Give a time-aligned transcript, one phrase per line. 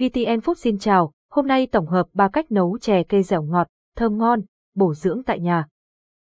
[0.00, 3.66] VTN Food xin chào, hôm nay tổng hợp 3 cách nấu chè cây dẻo ngọt,
[3.96, 4.40] thơm ngon,
[4.74, 5.66] bổ dưỡng tại nhà.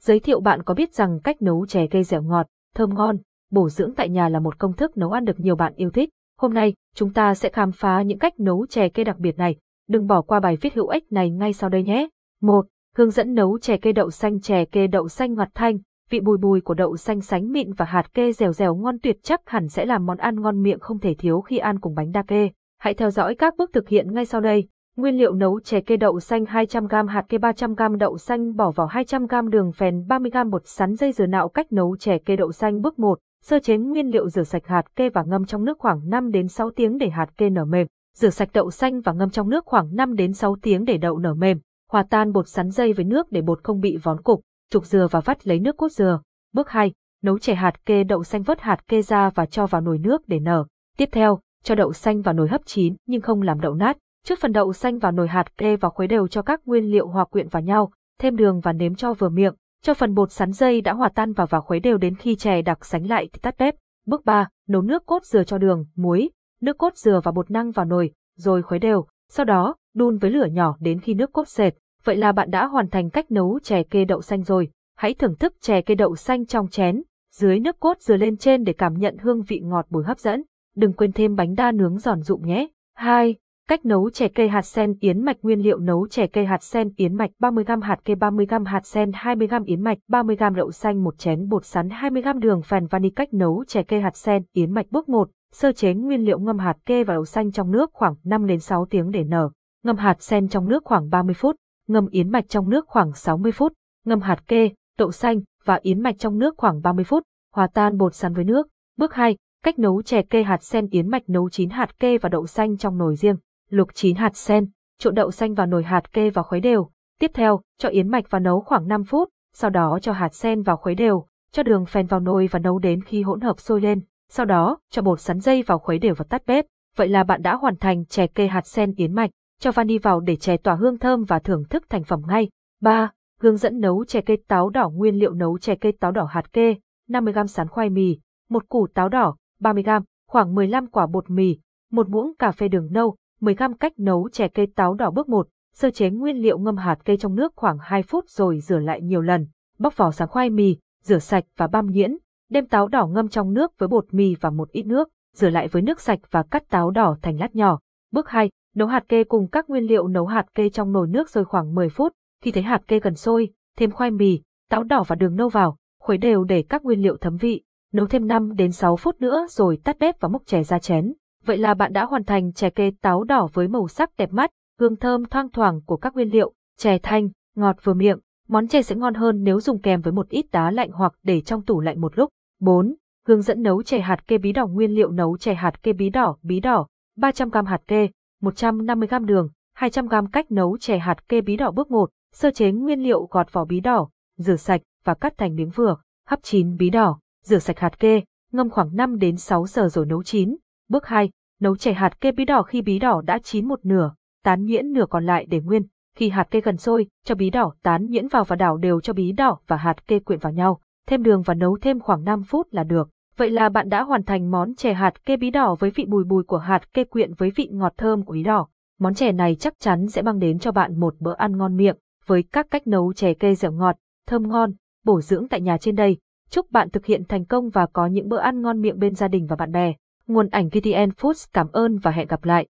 [0.00, 3.16] Giới thiệu bạn có biết rằng cách nấu chè cây dẻo ngọt, thơm ngon,
[3.50, 6.08] bổ dưỡng tại nhà là một công thức nấu ăn được nhiều bạn yêu thích.
[6.38, 9.56] Hôm nay, chúng ta sẽ khám phá những cách nấu chè cây đặc biệt này.
[9.88, 12.08] Đừng bỏ qua bài viết hữu ích này ngay sau đây nhé.
[12.40, 12.66] 1.
[12.96, 15.78] Hướng dẫn nấu chè cây đậu xanh chè cây đậu xanh ngọt thanh,
[16.10, 19.16] vị bùi bùi của đậu xanh sánh mịn và hạt kê dẻo dẻo ngon tuyệt
[19.22, 22.12] chắc hẳn sẽ làm món ăn ngon miệng không thể thiếu khi ăn cùng bánh
[22.12, 22.50] đa kê.
[22.78, 24.68] Hãy theo dõi các bước thực hiện ngay sau đây.
[24.96, 28.86] Nguyên liệu nấu chè kê đậu xanh 200g hạt kê 300g đậu xanh bỏ vào
[28.86, 32.80] 200g đường phèn 30g bột sắn dây dừa nạo cách nấu chè kê đậu xanh
[32.80, 33.18] bước 1.
[33.44, 36.48] Sơ chế nguyên liệu rửa sạch hạt kê và ngâm trong nước khoảng 5 đến
[36.48, 37.86] 6 tiếng để hạt kê nở mềm.
[38.16, 41.18] Rửa sạch đậu xanh và ngâm trong nước khoảng 5 đến 6 tiếng để đậu
[41.18, 41.58] nở mềm.
[41.90, 44.40] Hòa tan bột sắn dây với nước để bột không bị vón cục.
[44.70, 46.20] Trục dừa và vắt lấy nước cốt dừa.
[46.52, 46.92] Bước 2.
[47.22, 50.28] Nấu chè hạt kê đậu xanh vớt hạt kê ra và cho vào nồi nước
[50.28, 50.64] để nở.
[50.98, 53.98] Tiếp theo, cho đậu xanh vào nồi hấp chín nhưng không làm đậu nát.
[54.24, 57.08] Trước phần đậu xanh vào nồi hạt kê và khuấy đều cho các nguyên liệu
[57.08, 59.54] hòa quyện vào nhau, thêm đường và nếm cho vừa miệng.
[59.82, 62.62] Cho phần bột sắn dây đã hòa tan vào và khuấy đều đến khi chè
[62.62, 63.74] đặc sánh lại thì tắt bếp.
[64.06, 64.48] Bước 3.
[64.68, 68.12] Nấu nước cốt dừa cho đường, muối, nước cốt dừa và bột năng vào nồi,
[68.36, 69.06] rồi khuấy đều.
[69.30, 71.74] Sau đó, đun với lửa nhỏ đến khi nước cốt sệt.
[72.04, 74.70] Vậy là bạn đã hoàn thành cách nấu chè kê đậu xanh rồi.
[74.96, 78.64] Hãy thưởng thức chè kê đậu xanh trong chén, dưới nước cốt dừa lên trên
[78.64, 80.42] để cảm nhận hương vị ngọt bùi hấp dẫn
[80.78, 82.68] đừng quên thêm bánh đa nướng giòn rụm nhé.
[82.94, 83.34] 2.
[83.68, 86.90] Cách nấu chè cây hạt sen, yến mạch nguyên liệu nấu chè cây hạt sen,
[86.96, 91.18] yến mạch 30g hạt cây 30g hạt sen 20g yến mạch 30g đậu xanh, một
[91.18, 94.86] chén bột sắn 20g đường phèn vani cách nấu chè cây hạt sen, yến mạch
[94.90, 98.14] bước 1 sơ chế nguyên liệu ngâm hạt kê và đậu xanh trong nước khoảng
[98.24, 99.50] 5 đến 6 tiếng để nở
[99.84, 101.56] ngâm hạt sen trong nước khoảng 30 phút,
[101.88, 103.72] ngâm yến mạch trong nước khoảng 60 phút,
[104.04, 107.22] ngâm hạt kê, đậu xanh và yến mạch trong nước khoảng 30 phút,
[107.54, 111.08] hòa tan bột sắn với nước bước 2 Cách nấu chè kê hạt sen yến
[111.08, 113.36] mạch nấu chín hạt kê và đậu xanh trong nồi riêng.
[113.70, 114.66] Luộc chín hạt sen,
[114.98, 116.90] trộn đậu xanh vào nồi hạt kê và khuấy đều.
[117.20, 120.62] Tiếp theo, cho yến mạch vào nấu khoảng 5 phút, sau đó cho hạt sen
[120.62, 123.80] vào khuấy đều, cho đường phèn vào nồi và nấu đến khi hỗn hợp sôi
[123.80, 124.00] lên.
[124.30, 126.64] Sau đó, cho bột sắn dây vào khuấy đều và tắt bếp.
[126.96, 129.30] Vậy là bạn đã hoàn thành chè kê hạt sen yến mạch.
[129.60, 132.48] Cho vani vào để chè tỏa hương thơm và thưởng thức thành phẩm ngay.
[132.80, 133.10] 3.
[133.40, 136.52] Hướng dẫn nấu chè cây táo đỏ nguyên liệu nấu chè cây táo đỏ hạt
[136.52, 136.74] kê,
[137.08, 138.18] 50g sắn khoai mì,
[138.50, 141.58] một củ táo đỏ, 30g, khoảng 15 quả bột mì,
[141.90, 145.48] một muỗng cà phê đường nâu, 10g cách nấu chè cây táo đỏ bước 1,
[145.74, 149.00] sơ chế nguyên liệu ngâm hạt cây trong nước khoảng 2 phút rồi rửa lại
[149.02, 149.46] nhiều lần,
[149.78, 152.16] bóc vỏ sáng khoai mì, rửa sạch và băm nhuyễn,
[152.50, 155.68] đem táo đỏ ngâm trong nước với bột mì và một ít nước, rửa lại
[155.68, 157.78] với nước sạch và cắt táo đỏ thành lát nhỏ.
[158.12, 161.30] Bước 2, nấu hạt kê cùng các nguyên liệu nấu hạt kê trong nồi nước
[161.30, 164.40] rồi khoảng 10 phút, khi thấy hạt kê gần sôi, thêm khoai mì,
[164.70, 167.62] táo đỏ và đường nâu vào, khuấy đều để các nguyên liệu thấm vị,
[167.92, 171.12] nấu thêm 5 đến 6 phút nữa rồi tắt bếp và múc chè ra chén.
[171.44, 174.50] Vậy là bạn đã hoàn thành chè kê táo đỏ với màu sắc đẹp mắt,
[174.80, 178.18] hương thơm thoang thoảng của các nguyên liệu, chè thanh, ngọt vừa miệng.
[178.48, 181.40] Món chè sẽ ngon hơn nếu dùng kèm với một ít đá lạnh hoặc để
[181.40, 182.30] trong tủ lạnh một lúc.
[182.60, 182.94] 4.
[183.26, 186.10] Hướng dẫn nấu chè hạt kê bí đỏ nguyên liệu nấu chè hạt kê bí
[186.10, 186.86] đỏ, bí đỏ,
[187.18, 188.08] 300g hạt kê,
[188.42, 193.02] 150g đường, 200g cách nấu chè hạt kê bí đỏ bước 1, sơ chế nguyên
[193.02, 196.90] liệu gọt vỏ bí đỏ, rửa sạch và cắt thành miếng vừa, hấp chín bí
[196.90, 198.22] đỏ rửa sạch hạt kê,
[198.52, 200.56] ngâm khoảng 5 đến 6 giờ rồi nấu chín.
[200.88, 204.12] Bước 2, nấu chảy hạt kê bí đỏ khi bí đỏ đã chín một nửa,
[204.44, 205.82] tán nhuyễn nửa còn lại để nguyên.
[206.16, 209.12] Khi hạt kê gần sôi, cho bí đỏ tán nhuyễn vào và đảo đều cho
[209.12, 212.42] bí đỏ và hạt kê quyện vào nhau, thêm đường và nấu thêm khoảng 5
[212.42, 213.10] phút là được.
[213.36, 216.24] Vậy là bạn đã hoàn thành món chè hạt kê bí đỏ với vị bùi
[216.24, 218.68] bùi của hạt kê quyện với vị ngọt thơm của bí đỏ.
[218.98, 221.96] Món chè này chắc chắn sẽ mang đến cho bạn một bữa ăn ngon miệng,
[222.26, 224.72] với các cách nấu chè kê dẻo ngọt, thơm ngon,
[225.04, 226.18] bổ dưỡng tại nhà trên đây.
[226.50, 229.28] Chúc bạn thực hiện thành công và có những bữa ăn ngon miệng bên gia
[229.28, 229.92] đình và bạn bè.
[230.26, 232.66] Nguồn ảnh VTN Foods cảm ơn và hẹn gặp lại.